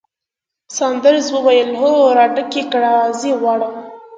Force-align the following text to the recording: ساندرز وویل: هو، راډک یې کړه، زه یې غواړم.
ساندرز 0.77 1.27
وویل: 1.31 1.69
هو، 1.81 1.91
راډک 2.17 2.51
یې 2.57 2.63
کړه، 2.71 2.93
زه 3.17 3.25
یې 3.29 3.35
غواړم. 3.41 3.73